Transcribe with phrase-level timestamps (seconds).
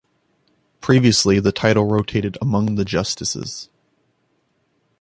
[0.79, 3.69] Previously the title rotated among the justices.